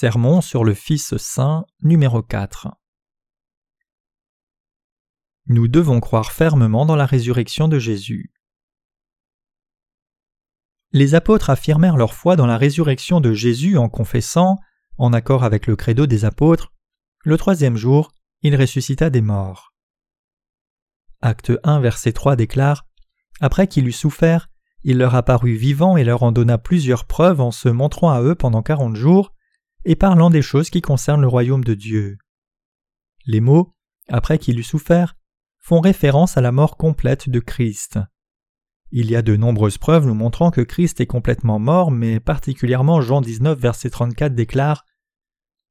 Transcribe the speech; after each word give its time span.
Sermon 0.00 0.40
sur 0.40 0.64
le 0.64 0.72
Fils 0.72 1.14
saint 1.18 1.66
numéro 1.82 2.22
4 2.22 2.68
Nous 5.44 5.68
devons 5.68 6.00
croire 6.00 6.32
fermement 6.32 6.86
dans 6.86 6.96
la 6.96 7.04
résurrection 7.04 7.68
de 7.68 7.78
Jésus. 7.78 8.32
Les 10.92 11.14
apôtres 11.14 11.50
affirmèrent 11.50 11.98
leur 11.98 12.14
foi 12.14 12.36
dans 12.36 12.46
la 12.46 12.56
résurrection 12.56 13.20
de 13.20 13.34
Jésus 13.34 13.76
en 13.76 13.90
confessant, 13.90 14.56
en 14.96 15.12
accord 15.12 15.44
avec 15.44 15.66
le 15.66 15.76
credo 15.76 16.06
des 16.06 16.24
apôtres, 16.24 16.72
le 17.22 17.36
troisième 17.36 17.76
jour, 17.76 18.10
il 18.40 18.56
ressuscita 18.56 19.10
des 19.10 19.20
morts. 19.20 19.74
Acte 21.20 21.52
1, 21.62 21.78
verset 21.80 22.12
3 22.12 22.36
déclare 22.36 22.86
Après 23.42 23.66
qu'il 23.66 23.86
eut 23.86 23.92
souffert, 23.92 24.48
il 24.82 24.96
leur 24.96 25.14
apparut 25.14 25.56
vivant 25.56 25.98
et 25.98 26.04
leur 26.04 26.22
en 26.22 26.32
donna 26.32 26.56
plusieurs 26.56 27.04
preuves 27.04 27.42
en 27.42 27.50
se 27.50 27.68
montrant 27.68 28.10
à 28.10 28.22
eux 28.22 28.34
pendant 28.34 28.62
quarante 28.62 28.96
jours, 28.96 29.34
et 29.84 29.96
parlant 29.96 30.30
des 30.30 30.42
choses 30.42 30.70
qui 30.70 30.82
concernent 30.82 31.22
le 31.22 31.28
royaume 31.28 31.64
de 31.64 31.74
Dieu. 31.74 32.18
Les 33.26 33.40
mots, 33.40 33.74
après 34.08 34.38
qu'il 34.38 34.58
eut 34.58 34.64
souffert, 34.64 35.16
font 35.58 35.80
référence 35.80 36.36
à 36.36 36.40
la 36.40 36.52
mort 36.52 36.76
complète 36.76 37.28
de 37.28 37.40
Christ. 37.40 37.98
Il 38.92 39.10
y 39.10 39.16
a 39.16 39.22
de 39.22 39.36
nombreuses 39.36 39.78
preuves 39.78 40.06
nous 40.06 40.14
montrant 40.14 40.50
que 40.50 40.62
Christ 40.62 41.00
est 41.00 41.06
complètement 41.06 41.58
mort, 41.58 41.90
mais 41.90 42.18
particulièrement 42.18 43.00
Jean 43.00 43.20
19, 43.20 43.58
verset 43.58 43.90
34 43.90 44.34
déclare 44.34 44.84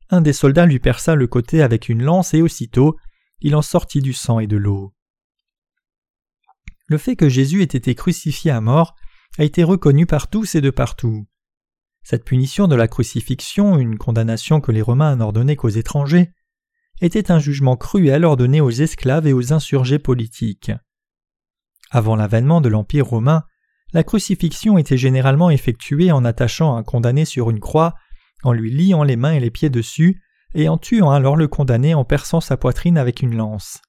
Un 0.09 0.21
des 0.21 0.33
soldats 0.33 0.65
lui 0.65 0.79
perça 0.79 1.15
le 1.15 1.27
côté 1.27 1.61
avec 1.61 1.89
une 1.89 2.03
lance 2.03 2.33
et 2.33 2.41
aussitôt 2.41 2.97
il 3.41 3.55
en 3.55 3.61
sortit 3.61 4.01
du 4.01 4.13
sang 4.13 4.39
et 4.39 4.47
de 4.47 4.57
l'eau. 4.57 4.93
Le 6.87 6.97
fait 6.97 7.15
que 7.15 7.29
Jésus 7.29 7.61
ait 7.61 7.65
été 7.65 7.93
crucifié 7.93 8.51
à 8.51 8.61
mort 8.61 8.95
a 9.37 9.43
été 9.43 9.63
reconnu 9.63 10.05
par 10.05 10.29
tous 10.29 10.55
et 10.55 10.61
de 10.61 10.71
partout. 10.71 11.27
Cette 12.03 12.25
punition 12.25 12.67
de 12.67 12.75
la 12.75 12.87
crucifixion, 12.87 13.77
une 13.77 13.97
condamnation 13.97 14.61
que 14.61 14.71
les 14.71 14.81
Romains 14.81 15.15
n'ordonnaient 15.15 15.55
qu'aux 15.55 15.69
étrangers, 15.69 16.31
était 17.01 17.31
un 17.31 17.39
jugement 17.39 17.77
cruel 17.77 18.25
ordonné 18.25 18.61
aux 18.61 18.71
esclaves 18.71 19.27
et 19.27 19.33
aux 19.33 19.53
insurgés 19.53 19.99
politiques. 19.99 20.71
Avant 21.91 22.15
l'avènement 22.15 22.61
de 22.61 22.69
l'Empire 22.69 23.07
romain, 23.07 23.43
la 23.93 24.03
crucifixion 24.03 24.77
était 24.77 24.97
généralement 24.97 25.49
effectuée 25.49 26.11
en 26.11 26.23
attachant 26.23 26.75
un 26.75 26.83
condamné 26.83 27.25
sur 27.25 27.49
une 27.49 27.59
croix, 27.59 27.95
en 28.43 28.53
lui 28.53 28.71
liant 28.71 29.03
les 29.03 29.15
mains 29.15 29.33
et 29.33 29.39
les 29.39 29.49
pieds 29.49 29.69
dessus, 29.69 30.21
et 30.53 30.69
en 30.69 30.77
tuant 30.77 31.11
alors 31.11 31.35
le 31.35 31.47
condamné 31.47 31.93
en 31.93 32.05
perçant 32.05 32.41
sa 32.41 32.57
poitrine 32.57 32.97
avec 32.97 33.21
une 33.21 33.35
lance. 33.35 33.79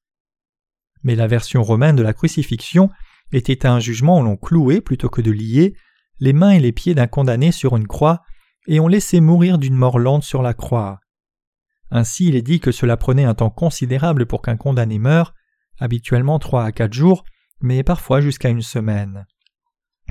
Mais 1.02 1.14
la 1.14 1.26
version 1.26 1.62
romaine 1.62 1.96
de 1.96 2.02
la 2.02 2.12
crucifixion 2.12 2.90
était 3.32 3.66
un 3.66 3.80
jugement 3.80 4.20
où 4.20 4.22
l'on 4.22 4.36
clouait 4.36 4.80
plutôt 4.80 5.08
que 5.08 5.22
de 5.22 5.30
lier 5.30 5.74
les 6.20 6.32
mains 6.32 6.50
et 6.50 6.60
les 6.60 6.72
pieds 6.72 6.94
d'un 6.94 7.06
condamné 7.06 7.50
sur 7.50 7.76
une 7.76 7.86
croix 7.86 8.22
et 8.66 8.78
on 8.78 8.88
laissait 8.88 9.20
mourir 9.20 9.58
d'une 9.58 9.74
mort 9.74 9.98
lente 9.98 10.22
sur 10.22 10.42
la 10.42 10.54
croix. 10.54 11.00
Ainsi 11.90 12.28
il 12.28 12.36
est 12.36 12.42
dit 12.42 12.60
que 12.60 12.72
cela 12.72 12.96
prenait 12.96 13.24
un 13.24 13.34
temps 13.34 13.50
considérable 13.50 14.26
pour 14.26 14.42
qu'un 14.42 14.56
condamné 14.56 14.98
meure, 14.98 15.34
habituellement 15.78 16.38
trois 16.38 16.64
à 16.64 16.72
quatre 16.72 16.92
jours, 16.92 17.24
mais 17.60 17.82
parfois 17.82 18.20
jusqu'à 18.20 18.48
une 18.48 18.62
semaine. 18.62 19.26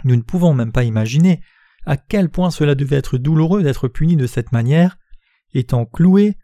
Nous 0.04 0.16
ne 0.16 0.22
pouvons 0.22 0.54
même 0.54 0.72
pas 0.72 0.84
imaginer 0.84 1.42
à 1.86 1.98
quel 1.98 2.30
point 2.30 2.52
cela 2.52 2.76
devait 2.76 2.98
être 2.98 3.18
douloureux 3.18 3.64
d'être 3.64 3.88
puni 3.88 4.16
de 4.18 4.28
cette 4.28 4.52
manière, 4.52 4.98
étant 5.54 5.86
cloué, 5.86 6.38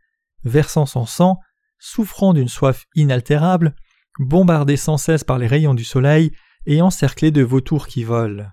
versant 0.44 0.86
son 0.86 1.06
sang, 1.06 1.40
souffrant 1.80 2.34
d'une 2.34 2.48
soif 2.48 2.86
inaltérable, 2.96 3.76
bombardé 4.20 4.78
sans 4.78 4.98
cesse 4.98 5.24
par 5.24 5.38
les 5.38 5.48
rayons 5.48 5.74
du 5.74 5.84
soleil 5.84 6.32
et 6.66 6.82
encerclé 6.82 7.32
de 7.32 7.44
vautours 7.44 7.88
qui 7.88 8.04
volent. 8.04 8.48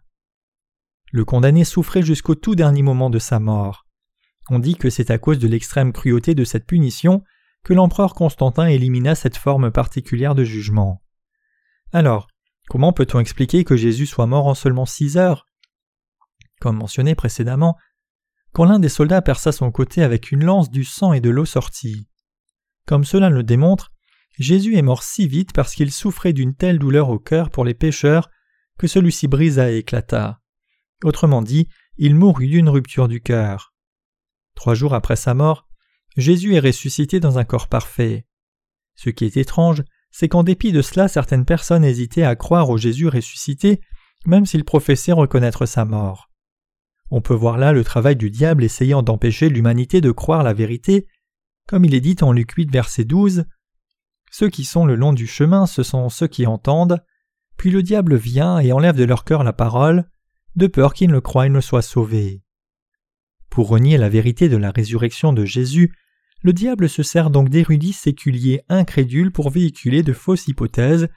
Le 1.13 1.27
condamné 1.27 1.65
souffrait 1.65 2.03
jusqu'au 2.03 2.35
tout 2.35 2.55
dernier 2.55 2.81
moment 2.81 3.11
de 3.11 3.19
sa 3.19 3.39
mort. 3.39 3.87
On 4.49 4.59
dit 4.59 4.77
que 4.77 4.89
c'est 4.89 5.11
à 5.11 5.19
cause 5.19 5.39
de 5.39 5.47
l'extrême 5.47 5.93
cruauté 5.93 6.35
de 6.35 6.45
cette 6.45 6.67
punition 6.67 7.23
que 7.65 7.75
l'empereur 7.75 8.15
Constantin 8.15 8.67
élimina 8.67 9.15
cette 9.15 9.37
forme 9.37 9.71
particulière 9.71 10.35
de 10.35 10.43
jugement. 10.43 11.03
Alors, 11.93 12.29
comment 12.69 12.95
peut-on 12.95 13.21
expliquer 13.21 13.63
que 13.63 13.77
Jésus 13.77 14.07
soit 14.07 14.27
mort 14.27 14.47
en 14.47 14.55
seulement 14.55 14.87
six 14.87 15.19
heures? 15.19 15.47
Comme 16.61 16.79
mentionné 16.79 17.15
précédemment, 17.15 17.77
quand 18.53 18.65
l'un 18.65 18.79
des 18.79 18.89
soldats 18.89 19.23
perça 19.23 19.53
son 19.53 19.71
côté 19.71 20.03
avec 20.03 20.33
une 20.33 20.45
lance, 20.45 20.71
du 20.71 20.85
sang 20.85 21.13
et 21.13 21.21
de 21.21 21.31
l'eau 21.31 21.45
sortit. 21.45 22.09
Comme 22.87 23.05
cela 23.05 23.31
le 23.31 23.43
démontre, 23.43 23.93
Jésus 24.39 24.77
est 24.77 24.83
mort 24.83 25.03
si 25.03 25.29
vite 25.29 25.53
parce 25.53 25.75
qu'il 25.75 25.93
souffrait 25.93 26.33
d'une 26.33 26.55
telle 26.55 26.79
douleur 26.79 27.11
au 27.11 27.19
cœur 27.19 27.51
pour 27.51 27.67
les 27.67 27.75
pécheurs 27.75 28.31
que 28.79 28.87
celui-ci 28.87 29.29
brisa 29.29 29.71
et 29.71 29.77
éclata. 29.77 30.42
Autrement 31.03 31.43
dit, 31.43 31.69
il 31.97 32.15
mourut 32.15 32.49
d'une 32.49 32.69
rupture 32.69 33.09
du 33.09 33.21
cœur. 33.21 33.75
Trois 34.55 34.75
jours 34.75 34.95
après 34.95 35.17
sa 35.17 35.35
mort, 35.35 35.67
Jésus 36.17 36.55
est 36.55 36.61
ressuscité 36.61 37.21
dans 37.21 37.39
un 37.39 37.45
corps 37.45 37.69
parfait. 37.69 38.27
Ce 38.95 39.11
qui 39.11 39.25
est 39.25 39.37
étrange, 39.37 39.83
c'est 40.11 40.29
qu'en 40.29 40.43
dépit 40.43 40.73
de 40.73 40.83
cela, 40.83 41.09
certaines 41.09 41.47
personnes 41.47 41.85
hésitaient 41.85 42.25
à 42.25 42.37
croire 42.37 42.69
au 42.69 42.77
Jésus 42.77 43.09
ressuscité, 43.09 43.81
même 44.27 44.47
s'il 44.47 44.65
professait 44.65 45.13
reconnaître 45.13 45.67
sa 45.67 45.85
mort. 45.85 46.31
On 47.11 47.21
peut 47.21 47.35
voir 47.35 47.59
là 47.59 47.73
le 47.73 47.85
travail 47.85 48.17
du 48.17 48.31
diable 48.31 48.65
essayant 48.65 49.03
d'empêcher 49.03 49.49
l'humanité 49.49 50.01
de 50.01 50.11
croire 50.11 50.43
la 50.43 50.53
vérité, 50.53 51.07
comme 51.67 51.85
il 51.85 51.95
est 51.95 52.01
dit 52.01 52.17
en 52.21 52.33
Luc 52.33 52.53
8, 52.53 52.71
verset 52.71 53.05
12 53.05 53.45
ceux 54.33 54.49
qui 54.49 54.65
sont 54.65 54.87
le 54.87 54.97
long 54.97 55.13
du 55.13 55.27
chemin, 55.27 55.67
ce 55.67 55.83
sont 55.83 56.09
ceux 56.09 56.27
qui 56.27 56.47
entendent, 56.47 57.05
puis 57.59 57.71
le 57.71 57.83
diable 57.83 58.17
vient 58.17 58.59
et 58.59 58.73
enlève 58.73 58.97
de 58.97 59.05
leur 59.05 59.25
cœur 59.25 59.45
la 59.45 59.53
parole, 59.53 60.09
de 60.57 60.67
peur 60.67 60.95
qu'ils 60.95 61.11
ne 61.11 61.19
croient 61.19 61.47
et 61.47 61.51
ne 61.51 61.61
soient 61.61 61.83
sauvés. 61.83 62.43
Pour 63.51 63.69
renier 63.69 63.99
la 63.99 64.09
vérité 64.09 64.49
de 64.49 64.57
la 64.57 64.71
résurrection 64.71 65.33
de 65.33 65.45
Jésus, 65.45 65.93
le 66.43 66.53
diable 66.53 66.89
se 66.89 67.03
sert 67.03 67.31
donc 67.31 67.49
d'érudits 67.49 67.93
séculiers 67.93 68.63
incrédules 68.69 69.31
pour 69.31 69.51
véhiculer 69.51 70.03
de 70.03 70.13
fausses 70.13 70.49
hypothèses, 70.49 71.09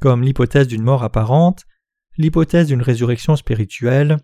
comme 0.00 0.22
l'hypothèse 0.22 0.66
d'une 0.66 0.82
mort 0.82 1.04
apparente, 1.04 1.64
l'hypothèse 2.18 2.66
d'une 2.66 2.82
résurrection 2.82 3.36
spirituelle, 3.36 4.16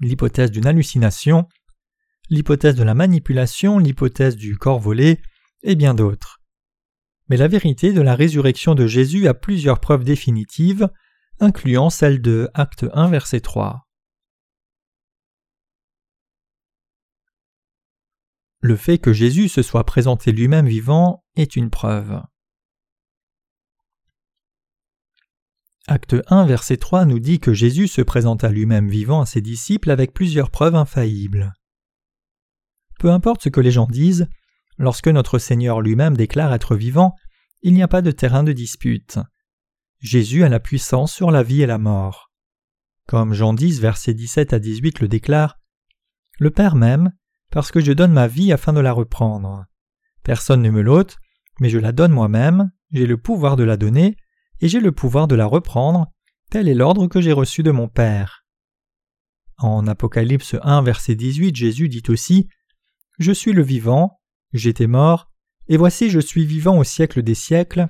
l'hypothèse 0.00 0.50
d'une 0.50 0.66
hallucination, 0.66 1.46
l'hypothèse 2.28 2.74
de 2.74 2.82
la 2.82 2.94
manipulation, 2.94 3.78
l'hypothèse 3.78 4.36
du 4.36 4.56
corps 4.56 4.80
volé, 4.80 5.20
et 5.62 5.76
bien 5.76 5.94
d'autres 5.94 6.40
mais 7.30 7.36
la 7.36 7.48
vérité 7.48 7.92
de 7.92 8.02
la 8.02 8.16
résurrection 8.16 8.74
de 8.74 8.88
Jésus 8.88 9.28
a 9.28 9.34
plusieurs 9.34 9.78
preuves 9.78 10.02
définitives, 10.02 10.88
incluant 11.40 11.90
celle 11.90 12.20
de 12.20 12.48
Acte 12.54 12.86
1 12.92 13.08
verset 13.08 13.40
3. 13.40 13.86
Le 18.60 18.76
fait 18.76 18.98
que 18.98 19.12
Jésus 19.12 19.48
se 19.48 19.62
soit 19.62 19.84
présenté 19.84 20.32
lui-même 20.32 20.66
vivant 20.66 21.24
est 21.34 21.56
une 21.56 21.70
preuve. 21.70 22.22
Acte 25.86 26.16
1 26.28 26.44
verset 26.44 26.76
3 26.76 27.06
nous 27.06 27.18
dit 27.18 27.40
que 27.40 27.54
Jésus 27.54 27.88
se 27.88 28.02
présenta 28.02 28.50
lui-même 28.50 28.88
vivant 28.88 29.22
à 29.22 29.26
ses 29.26 29.40
disciples 29.40 29.90
avec 29.90 30.12
plusieurs 30.12 30.50
preuves 30.50 30.74
infaillibles. 30.74 31.54
Peu 32.98 33.10
importe 33.10 33.42
ce 33.42 33.48
que 33.48 33.60
les 33.60 33.70
gens 33.70 33.86
disent, 33.86 34.28
Lorsque 34.80 35.08
notre 35.08 35.38
Seigneur 35.38 35.82
lui-même 35.82 36.16
déclare 36.16 36.54
être 36.54 36.74
vivant, 36.74 37.14
il 37.60 37.74
n'y 37.74 37.82
a 37.82 37.88
pas 37.88 38.00
de 38.00 38.10
terrain 38.10 38.42
de 38.42 38.52
dispute. 38.52 39.18
Jésus 40.00 40.44
a 40.44 40.48
la 40.48 40.60
puissance 40.60 41.12
sur 41.12 41.30
la 41.30 41.42
vie 41.42 41.60
et 41.60 41.66
la 41.66 41.76
mort. 41.76 42.32
Comme 43.06 43.34
Jean 43.34 43.52
10, 43.52 43.80
versets 43.80 44.14
17 44.14 44.54
à 44.54 44.58
18 44.58 45.00
le 45.00 45.08
déclare 45.08 45.58
Le 46.38 46.50
Père 46.50 46.74
m'aime, 46.74 47.12
parce 47.50 47.70
que 47.70 47.80
je 47.80 47.92
donne 47.92 48.12
ma 48.12 48.26
vie 48.26 48.50
afin 48.50 48.72
de 48.72 48.80
la 48.80 48.92
reprendre. 48.92 49.66
Personne 50.22 50.62
ne 50.62 50.70
me 50.70 50.80
l'ôte, 50.80 51.18
mais 51.60 51.68
je 51.68 51.78
la 51.78 51.92
donne 51.92 52.12
moi-même, 52.12 52.70
j'ai 52.92 53.06
le 53.06 53.18
pouvoir 53.18 53.56
de 53.56 53.64
la 53.64 53.76
donner, 53.76 54.16
et 54.60 54.68
j'ai 54.68 54.80
le 54.80 54.92
pouvoir 54.92 55.28
de 55.28 55.34
la 55.34 55.44
reprendre, 55.44 56.06
tel 56.50 56.68
est 56.68 56.74
l'ordre 56.74 57.06
que 57.06 57.20
j'ai 57.20 57.32
reçu 57.32 57.62
de 57.62 57.70
mon 57.70 57.88
Père. 57.88 58.46
En 59.58 59.86
Apocalypse 59.86 60.56
1, 60.62 60.80
verset 60.82 61.14
18, 61.14 61.54
Jésus 61.54 61.90
dit 61.90 62.02
aussi 62.08 62.48
Je 63.18 63.32
suis 63.32 63.52
le 63.52 63.62
vivant, 63.62 64.18
J'étais 64.54 64.86
mort, 64.86 65.30
et 65.68 65.76
voici 65.76 66.08
je 66.08 66.20
suis 66.20 66.46
vivant 66.46 66.78
au 66.78 66.84
siècle 66.84 67.22
des 67.22 67.34
siècles, 67.34 67.86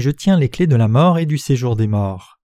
je 0.00 0.10
tiens 0.10 0.38
les 0.38 0.48
clés 0.48 0.66
de 0.66 0.76
la 0.76 0.88
mort 0.88 1.18
et 1.18 1.26
du 1.26 1.38
séjour 1.38 1.76
des 1.76 1.86
morts. 1.86 2.38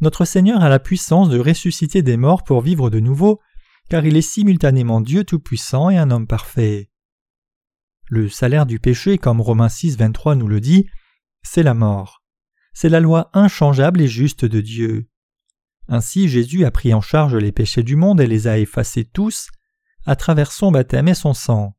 Notre 0.00 0.24
Seigneur 0.24 0.62
a 0.62 0.68
la 0.68 0.78
puissance 0.78 1.28
de 1.28 1.38
ressusciter 1.38 2.02
des 2.02 2.16
morts 2.16 2.44
pour 2.44 2.60
vivre 2.60 2.90
de 2.90 3.00
nouveau, 3.00 3.40
car 3.88 4.06
il 4.06 4.16
est 4.16 4.22
simultanément 4.22 5.00
Dieu 5.00 5.24
Tout-Puissant 5.24 5.90
et 5.90 5.98
un 5.98 6.10
homme 6.10 6.26
parfait. 6.26 6.90
Le 8.08 8.28
salaire 8.28 8.64
du 8.64 8.78
péché, 8.78 9.18
comme 9.18 9.40
Romains 9.40 9.68
6, 9.68 9.96
23 9.96 10.36
nous 10.36 10.48
le 10.48 10.60
dit, 10.60 10.86
c'est 11.42 11.62
la 11.62 11.74
mort. 11.74 12.22
C'est 12.72 12.88
la 12.88 13.00
loi 13.00 13.30
inchangeable 13.32 14.00
et 14.00 14.08
juste 14.08 14.44
de 14.44 14.60
Dieu. 14.60 15.08
Ainsi 15.88 16.28
Jésus 16.28 16.64
a 16.64 16.70
pris 16.70 16.94
en 16.94 17.00
charge 17.00 17.34
les 17.34 17.52
péchés 17.52 17.82
du 17.82 17.96
monde 17.96 18.20
et 18.20 18.26
les 18.26 18.46
a 18.46 18.58
effacés 18.58 19.04
tous 19.04 19.48
à 20.06 20.16
travers 20.16 20.52
son 20.52 20.70
baptême 20.70 21.08
et 21.08 21.14
son 21.14 21.34
sang. 21.34 21.76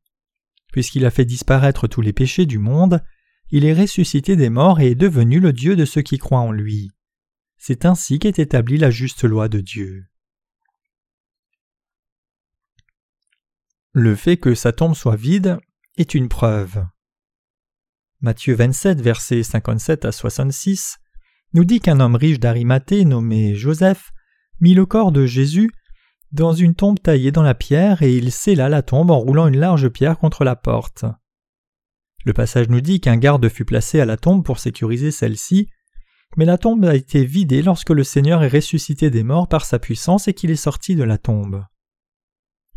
Puisqu'il 0.72 1.06
a 1.06 1.10
fait 1.10 1.24
disparaître 1.24 1.88
tous 1.88 2.00
les 2.00 2.12
péchés 2.12 2.46
du 2.46 2.58
monde, 2.58 3.02
il 3.50 3.64
est 3.64 3.74
ressuscité 3.74 4.36
des 4.36 4.50
morts 4.50 4.80
et 4.80 4.92
est 4.92 4.94
devenu 4.94 5.40
le 5.40 5.52
Dieu 5.52 5.76
de 5.76 5.84
ceux 5.84 6.02
qui 6.02 6.18
croient 6.18 6.40
en 6.40 6.52
lui. 6.52 6.90
C'est 7.56 7.84
ainsi 7.84 8.18
qu'est 8.18 8.38
établie 8.38 8.78
la 8.78 8.90
juste 8.90 9.24
loi 9.24 9.48
de 9.48 9.60
Dieu. 9.60 10.06
Le 13.92 14.14
fait 14.14 14.36
que 14.36 14.54
sa 14.54 14.72
tombe 14.72 14.94
soit 14.94 15.16
vide 15.16 15.58
est 15.96 16.14
une 16.14 16.28
preuve. 16.28 16.86
Matthieu 18.20 18.54
27, 18.54 19.00
versets 19.00 19.42
57 19.42 20.04
à 20.04 20.12
66 20.12 20.98
nous 21.52 21.64
dit 21.64 21.80
qu'un 21.80 21.98
homme 21.98 22.14
riche 22.14 22.38
d'Arimathée 22.38 23.04
nommé 23.04 23.54
Joseph 23.56 24.12
mit 24.60 24.74
le 24.74 24.86
corps 24.86 25.10
de 25.10 25.26
Jésus 25.26 25.70
dans 26.30 26.52
une 26.52 26.76
tombe 26.76 27.00
taillée 27.00 27.32
dans 27.32 27.42
la 27.42 27.54
pierre 27.54 28.02
et 28.02 28.14
il 28.14 28.30
scella 28.30 28.68
la 28.68 28.82
tombe 28.82 29.10
en 29.10 29.18
roulant 29.18 29.48
une 29.48 29.58
large 29.58 29.88
pierre 29.88 30.18
contre 30.18 30.44
la 30.44 30.54
porte. 30.54 31.04
Le 32.24 32.32
passage 32.32 32.68
nous 32.68 32.80
dit 32.80 33.00
qu'un 33.00 33.16
garde 33.16 33.48
fut 33.48 33.64
placé 33.64 34.00
à 34.00 34.04
la 34.04 34.16
tombe 34.16 34.44
pour 34.44 34.58
sécuriser 34.58 35.10
celle-ci, 35.10 35.68
mais 36.36 36.44
la 36.44 36.58
tombe 36.58 36.84
a 36.84 36.94
été 36.94 37.24
vidée 37.24 37.62
lorsque 37.62 37.90
le 37.90 38.04
Seigneur 38.04 38.42
est 38.42 38.48
ressuscité 38.48 39.10
des 39.10 39.22
morts 39.22 39.48
par 39.48 39.64
sa 39.64 39.78
puissance 39.78 40.28
et 40.28 40.34
qu'il 40.34 40.50
est 40.50 40.56
sorti 40.56 40.94
de 40.94 41.02
la 41.02 41.18
tombe. 41.18 41.64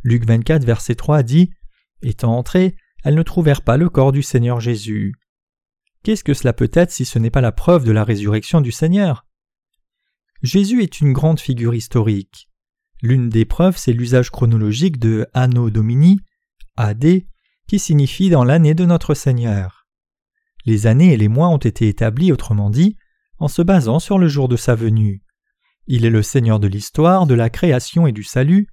Luc 0.03 0.25
24, 0.25 0.65
verset 0.65 0.95
3 0.95 1.23
dit 1.23 1.51
Étant 2.01 2.37
entrés, 2.37 2.75
elles 3.03 3.15
ne 3.15 3.23
trouvèrent 3.23 3.61
pas 3.61 3.77
le 3.77 3.89
corps 3.89 4.11
du 4.11 4.23
Seigneur 4.23 4.59
Jésus. 4.59 5.13
Qu'est-ce 6.03 6.23
que 6.23 6.33
cela 6.33 6.53
peut 6.53 6.71
être 6.73 6.91
si 6.91 7.05
ce 7.05 7.19
n'est 7.19 7.29
pas 7.29 7.41
la 7.41 7.51
preuve 7.51 7.85
de 7.85 7.91
la 7.91 8.03
résurrection 8.03 8.59
du 8.59 8.71
Seigneur? 8.71 9.25
Jésus 10.41 10.83
est 10.83 10.99
une 10.99 11.13
grande 11.13 11.39
figure 11.39 11.73
historique. 11.73 12.49
L'une 13.01 13.29
des 13.29 13.45
preuves, 13.45 13.77
c'est 13.77 13.93
l'usage 13.93 14.29
chronologique 14.29 14.99
de 14.99 15.27
Anno 15.33 15.69
Domini, 15.69 16.19
AD, 16.75 17.23
qui 17.67 17.79
signifie 17.79 18.29
dans 18.29 18.43
l'année 18.43 18.73
de 18.73 18.85
notre 18.85 19.13
Seigneur. 19.13 19.87
Les 20.65 20.87
années 20.87 21.13
et 21.13 21.17
les 21.17 21.27
mois 21.27 21.49
ont 21.49 21.57
été 21.57 21.87
établis, 21.87 22.31
autrement 22.31 22.69
dit, 22.69 22.95
en 23.39 23.47
se 23.47 23.61
basant 23.61 23.99
sur 23.99 24.17
le 24.17 24.27
jour 24.27 24.47
de 24.47 24.55
sa 24.55 24.75
venue. 24.75 25.23
Il 25.87 26.05
est 26.05 26.09
le 26.09 26.23
Seigneur 26.23 26.59
de 26.59 26.67
l'histoire, 26.67 27.27
de 27.27 27.33
la 27.33 27.49
création 27.49 28.07
et 28.07 28.13
du 28.13 28.23
salut. 28.23 28.67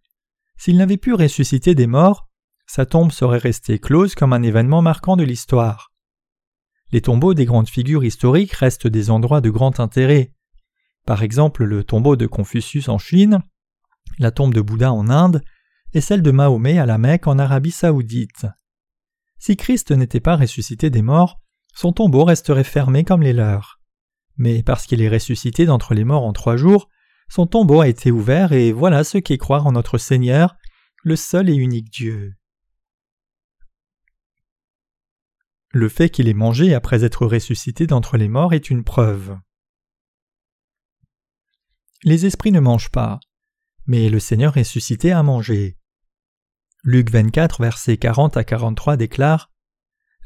S'il 0.57 0.77
n'avait 0.77 0.97
pu 0.97 1.15
ressusciter 1.15 1.75
des 1.75 1.89
morts, 1.89 2.29
sa 2.67 2.87
tombe 2.87 3.11
serait 3.11 3.39
restée 3.39 3.81
close 3.81 4.15
comme 4.15 4.33
un 4.33 4.43
événement 4.43 4.83
marquant 4.83 5.17
de 5.17 5.25
l'histoire. 5.25 5.91
Les 6.93 7.01
tombeaux 7.01 7.35
des 7.35 7.45
grandes 7.45 7.69
figures 7.69 8.05
historiques 8.05 8.53
restent 8.53 8.87
des 8.87 9.11
endroits 9.11 9.41
de 9.41 9.51
grand 9.51 9.81
intérêt. 9.81 10.33
Par 11.07 11.23
exemple, 11.23 11.65
le 11.65 11.83
tombeau 11.83 12.15
de 12.15 12.27
Confucius 12.27 12.89
en 12.89 12.99
Chine, 12.99 13.41
la 14.19 14.31
tombe 14.31 14.55
de 14.55 14.61
Bouddha 14.61 14.93
en 14.93 15.09
Inde 15.09 15.43
et 15.95 16.01
celle 16.01 16.23
de 16.23 16.31
Mahomet 16.31 16.79
à 16.79 16.87
la 16.87 16.99
Mecque 16.99 17.27
en 17.27 17.39
Arabie 17.39 17.71
saoudite. 17.73 18.47
Si 19.41 19.57
Christ 19.57 19.91
n'était 19.91 20.21
pas 20.21 20.37
ressuscité 20.37 20.91
des 20.91 21.01
morts, 21.01 21.41
son 21.75 21.93
tombeau 21.93 22.25
resterait 22.25 22.63
fermé 22.63 23.05
comme 23.05 23.23
les 23.23 23.33
leurs. 23.33 23.81
Mais 24.37 24.63
parce 24.63 24.87
qu'il 24.87 25.01
est 25.01 25.09
ressuscité 25.09 25.65
d'entre 25.65 25.95
les 25.95 26.05
morts 26.05 26.25
en 26.25 26.35
trois 26.35 26.59
jours, 26.59 26.89
son 27.29 27.47
tombeau 27.47 27.81
a 27.81 27.89
été 27.89 28.11
ouvert 28.11 28.53
et 28.53 28.71
voilà 28.71 29.03
ce 29.03 29.17
qu'est 29.17 29.39
croire 29.39 29.67
en 29.67 29.73
notre 29.73 29.97
Seigneur, 29.97 30.57
le 31.03 31.17
seul 31.17 31.49
et 31.49 31.55
unique 31.55 31.91
Dieu. 31.91 32.35
Le 35.73 35.89
fait 35.89 36.11
qu'il 36.11 36.29
ait 36.29 36.35
mangé 36.35 36.75
après 36.75 37.05
être 37.05 37.25
ressuscité 37.25 37.87
d'entre 37.87 38.19
les 38.19 38.29
morts 38.29 38.53
est 38.53 38.69
une 38.69 38.85
preuve. 38.85 39.39
Les 42.03 42.27
esprits 42.27 42.53
ne 42.53 42.61
mangent 42.61 42.91
pas, 42.91 43.21
mais 43.87 44.11
le 44.11 44.21
Seigneur 44.21 44.53
ressuscité 44.53 45.13
a 45.13 45.23
mangé. 45.23 45.80
Luc 46.83 47.11
24, 47.11 47.61
versets 47.61 47.99
40 47.99 48.37
à 48.37 48.45
43 48.45 48.97
déclare 48.97 49.51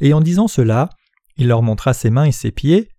Et 0.01 0.13
en 0.13 0.21
disant 0.21 0.47
cela, 0.47 0.89
il 1.37 1.49
leur 1.49 1.63
montra 1.63 1.95
ses 1.95 2.11
mains 2.11 2.27
et 2.27 2.33
ses 2.33 2.53
pieds. 2.53 2.91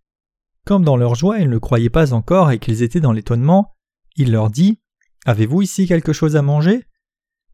Comme 0.66 0.84
dans 0.84 0.98
leur 0.98 1.16
joie 1.16 1.40
ils 1.40 1.50
ne 1.50 1.57
croyaient 1.57 1.90
pas 1.90 2.13
encore 2.13 2.52
et 2.52 2.60
qu'ils 2.60 2.84
étaient 2.84 3.00
dans 3.00 3.13
l'étonnement, 3.13 3.74
il 4.18 4.31
leur 4.31 4.50
dit 4.50 4.81
Avez-vous 5.25 5.62
ici 5.62 5.88
quelque 5.88 6.12
chose 6.12 6.36
à 6.36 6.42
manger? 6.42 6.84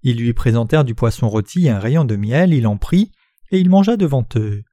Ils 0.01 0.17
lui 0.17 0.33
présentèrent 0.33 0.85
du 0.85 0.95
poisson 0.95 1.29
rôti 1.29 1.67
et 1.67 1.69
un 1.69 1.79
rayon 1.79 2.03
de 2.03 2.15
miel, 2.15 2.53
il 2.53 2.65
en 2.65 2.77
prit, 2.77 3.11
et 3.51 3.59
il 3.59 3.69
mangea 3.69 3.95
devant 3.95 4.25
eux. 4.35 4.63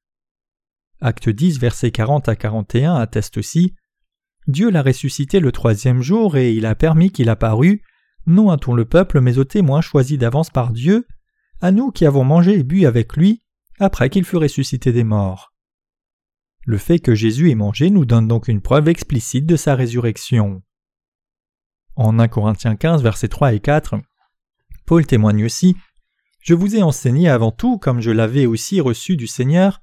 Acte 1.00 1.28
10, 1.28 1.58
versets 1.58 1.90
40 1.90 2.28
à 2.28 2.36
41 2.36 2.94
atteste 2.94 3.36
aussi 3.36 3.74
Dieu 4.46 4.70
l'a 4.70 4.82
ressuscité 4.82 5.40
le 5.40 5.52
troisième 5.52 6.00
jour 6.00 6.36
et 6.36 6.54
il 6.54 6.64
a 6.64 6.74
permis 6.74 7.10
qu'il 7.10 7.28
apparût, 7.28 7.82
non 8.26 8.50
à 8.50 8.56
tout 8.56 8.74
le 8.74 8.86
peuple 8.86 9.20
mais 9.20 9.38
aux 9.38 9.44
témoins 9.44 9.82
choisis 9.82 10.18
d'avance 10.18 10.48
par 10.48 10.72
Dieu, 10.72 11.06
à 11.60 11.70
nous 11.70 11.90
qui 11.90 12.06
avons 12.06 12.24
mangé 12.24 12.58
et 12.58 12.62
bu 12.62 12.86
avec 12.86 13.16
lui 13.16 13.42
après 13.78 14.10
qu'il 14.10 14.24
fut 14.24 14.36
ressuscité 14.36 14.92
des 14.92 15.04
morts. 15.04 15.52
Le 16.64 16.78
fait 16.78 16.98
que 16.98 17.14
Jésus 17.14 17.50
ait 17.50 17.54
mangé 17.54 17.90
nous 17.90 18.04
donne 18.04 18.28
donc 18.28 18.48
une 18.48 18.60
preuve 18.60 18.88
explicite 18.88 19.46
de 19.46 19.56
sa 19.56 19.74
résurrection. 19.74 20.62
En 21.96 22.18
1 22.18 22.28
Corinthiens 22.28 22.76
15, 22.76 23.02
versets 23.02 23.28
3 23.28 23.54
et 23.54 23.60
4, 23.60 23.96
Paul 24.84 25.06
témoigne 25.06 25.44
aussi 25.44 25.76
Je 26.40 26.54
vous 26.54 26.76
ai 26.76 26.82
enseigné 26.82 27.28
avant 27.28 27.52
tout, 27.52 27.78
comme 27.78 28.00
je 28.00 28.10
l'avais 28.10 28.46
aussi 28.46 28.80
reçu 28.80 29.16
du 29.16 29.26
Seigneur, 29.26 29.80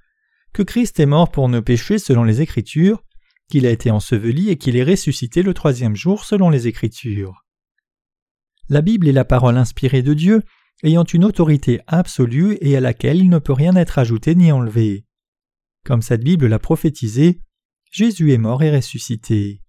que 0.53 0.63
Christ 0.63 0.99
est 0.99 1.05
mort 1.05 1.31
pour 1.31 1.49
nos 1.49 1.61
péchés 1.61 1.97
selon 1.97 2.23
les 2.23 2.41
Écritures, 2.41 3.03
qu'il 3.49 3.65
a 3.65 3.71
été 3.71 3.91
enseveli 3.91 4.49
et 4.49 4.57
qu'il 4.57 4.77
est 4.77 4.83
ressuscité 4.83 5.43
le 5.43 5.53
troisième 5.53 5.95
jour 5.95 6.23
selon 6.23 6.49
les 6.49 6.67
Écritures. 6.67 7.45
La 8.69 8.81
Bible 8.81 9.07
est 9.07 9.13
la 9.13 9.25
parole 9.25 9.57
inspirée 9.57 10.01
de 10.01 10.13
Dieu 10.13 10.41
ayant 10.83 11.03
une 11.03 11.25
autorité 11.25 11.81
absolue 11.87 12.57
et 12.61 12.75
à 12.75 12.79
laquelle 12.79 13.17
il 13.17 13.29
ne 13.29 13.39
peut 13.39 13.53
rien 13.53 13.75
être 13.75 13.99
ajouté 13.99 14.35
ni 14.35 14.51
enlevé. 14.51 15.05
Comme 15.85 16.01
cette 16.01 16.23
Bible 16.23 16.47
l'a 16.47 16.59
prophétisé, 16.59 17.39
Jésus 17.91 18.33
est 18.33 18.37
mort 18.37 18.63
et 18.63 18.75
ressuscité. 18.75 19.61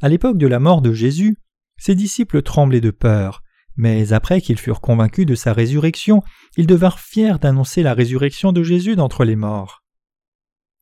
À 0.00 0.08
l'époque 0.08 0.38
de 0.38 0.46
la 0.46 0.60
mort 0.60 0.82
de 0.82 0.92
Jésus, 0.92 1.36
ses 1.78 1.94
disciples 1.94 2.42
tremblaient 2.42 2.80
de 2.80 2.90
peur, 2.90 3.42
mais 3.76 4.12
après 4.12 4.40
qu'ils 4.40 4.58
furent 4.58 4.80
convaincus 4.80 5.26
de 5.26 5.34
sa 5.34 5.52
résurrection, 5.52 6.22
ils 6.56 6.66
devinrent 6.66 7.00
fiers 7.00 7.38
d'annoncer 7.40 7.82
la 7.82 7.94
résurrection 7.94 8.52
de 8.52 8.62
Jésus 8.62 8.96
d'entre 8.96 9.24
les 9.24 9.36
morts. 9.36 9.82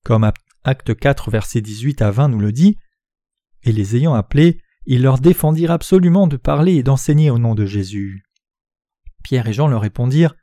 Comme 0.05 0.31
Acte 0.65 0.95
4, 0.95 1.31
versets 1.31 1.61
18 1.61 2.03
à 2.03 2.11
20 2.11 2.29
nous 2.29 2.41
le 2.41 2.53
dit, 2.53 2.77
et 3.63 3.73
les 3.73 3.97
ayant 3.97 4.15
appelés, 4.15 4.61
ils 4.87 5.03
leur 5.03 5.19
défendirent 5.19 5.71
absolument 5.71 6.27
de 6.27 6.37
parler 6.37 6.75
et 6.75 6.83
d'enseigner 6.83 7.31
au 7.31 7.39
nom 7.39 7.55
de 7.55 7.65
Jésus. 7.65 8.25
Pierre 9.25 9.49
et 9.49 9.53
Jean 9.53 9.67
leur 9.67 9.81
répondirent 9.81 10.37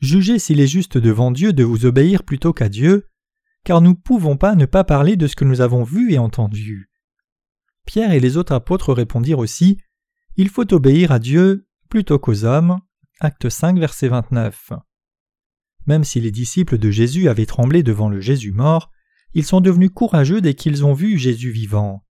Jugez 0.00 0.38
s'il 0.38 0.60
est 0.60 0.68
juste 0.68 0.96
devant 0.96 1.32
Dieu 1.32 1.52
de 1.52 1.64
vous 1.64 1.84
obéir 1.84 2.22
plutôt 2.22 2.52
qu'à 2.52 2.68
Dieu, 2.68 3.08
car 3.64 3.80
nous 3.80 3.90
ne 3.90 3.94
pouvons 3.96 4.36
pas 4.36 4.54
ne 4.54 4.66
pas 4.66 4.84
parler 4.84 5.16
de 5.16 5.26
ce 5.26 5.34
que 5.34 5.44
nous 5.44 5.60
avons 5.60 5.82
vu 5.82 6.12
et 6.12 6.18
entendu. 6.18 6.88
Pierre 7.84 8.12
et 8.12 8.20
les 8.20 8.36
autres 8.36 8.52
apôtres 8.52 8.92
répondirent 8.92 9.40
aussi 9.40 9.78
Il 10.36 10.48
faut 10.50 10.72
obéir 10.72 11.10
à 11.10 11.18
Dieu 11.18 11.66
plutôt 11.88 12.20
qu'aux 12.20 12.44
hommes. 12.44 12.78
Acte 13.18 13.48
5, 13.48 13.78
verset 13.78 14.08
29. 14.08 14.72
Même 15.86 16.04
si 16.04 16.20
les 16.20 16.30
disciples 16.30 16.78
de 16.78 16.90
Jésus 16.90 17.28
avaient 17.28 17.46
tremblé 17.46 17.82
devant 17.82 18.08
le 18.08 18.20
Jésus 18.20 18.52
mort, 18.52 18.92
ils 19.34 19.44
sont 19.44 19.60
devenus 19.60 19.90
courageux 19.92 20.40
dès 20.40 20.54
qu'ils 20.54 20.84
ont 20.84 20.92
vu 20.92 21.18
Jésus 21.18 21.50
vivant. 21.50 22.04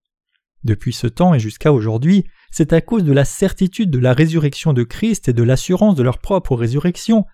Depuis 0.64 0.92
ce 0.92 1.06
temps 1.06 1.32
et 1.32 1.40
jusqu'à 1.40 1.72
aujourd'hui, 1.72 2.24
c'est 2.50 2.72
à 2.72 2.80
cause 2.80 3.04
de 3.04 3.12
la 3.12 3.24
certitude 3.24 3.90
de 3.90 3.98
la 3.98 4.12
résurrection 4.12 4.72
de 4.72 4.82
Christ 4.82 5.28
et 5.28 5.32
de 5.32 5.42
l'assurance 5.42 5.94
de 5.94 6.02
leur 6.02 6.18
propre 6.18 6.56
résurrection 6.56 7.24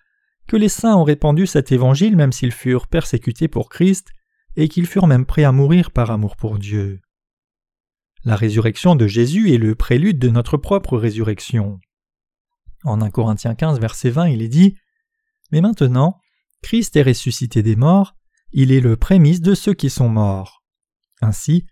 que 0.47 0.57
les 0.57 0.69
saints 0.69 0.95
ont 0.95 1.03
répandu 1.03 1.47
cet 1.47 1.71
évangile 1.71 2.15
même 2.15 2.31
s'ils 2.31 2.51
furent 2.51 2.87
persécutés 2.87 3.47
pour 3.47 3.69
Christ 3.69 4.09
et 4.55 4.67
qu'ils 4.67 4.87
furent 4.87 5.07
même 5.07 5.25
prêts 5.25 5.43
à 5.43 5.51
mourir 5.51 5.91
par 5.91 6.11
amour 6.11 6.35
pour 6.35 6.59
Dieu. 6.59 6.99
La 8.23 8.35
résurrection 8.35 8.95
de 8.95 9.07
Jésus 9.07 9.53
est 9.53 9.57
le 9.57 9.75
prélude 9.75 10.19
de 10.19 10.29
notre 10.29 10.57
propre 10.57 10.97
résurrection. 10.97 11.79
En 12.83 13.01
1 13.01 13.09
Corinthiens 13.09 13.55
15, 13.55 13.79
verset 13.79 14.09
20, 14.09 14.29
il 14.29 14.41
est 14.41 14.47
dit 14.47 14.75
Mais 15.51 15.61
maintenant, 15.61 16.19
Christ 16.61 16.95
est 16.95 17.03
ressuscité 17.03 17.61
des 17.61 17.75
morts, 17.75 18.15
il 18.51 18.71
est 18.71 18.79
le 18.79 18.95
prémisse 18.95 19.41
de 19.41 19.53
ceux 19.53 19.73
qui 19.73 19.89
sont 19.89 20.09
morts. 20.09 20.63
Ainsi, 21.21 21.65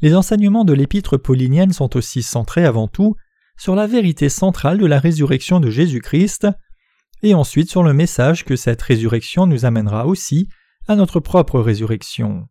les 0.00 0.14
enseignements 0.14 0.64
de 0.64 0.72
l'épître 0.72 1.16
paulinienne 1.16 1.72
sont 1.72 1.96
aussi 1.96 2.22
centrés 2.22 2.64
avant 2.64 2.88
tout 2.88 3.16
sur 3.58 3.74
la 3.74 3.86
vérité 3.86 4.28
centrale 4.28 4.78
de 4.78 4.86
la 4.86 4.98
résurrection 4.98 5.60
de 5.60 5.70
Jésus-Christ, 5.70 6.46
et 7.22 7.34
ensuite 7.34 7.70
sur 7.70 7.82
le 7.82 7.94
message 7.94 8.44
que 8.44 8.56
cette 8.56 8.82
résurrection 8.82 9.46
nous 9.46 9.64
amènera 9.64 10.06
aussi 10.06 10.48
à 10.86 10.96
notre 10.96 11.20
propre 11.20 11.60
résurrection. 11.60 12.46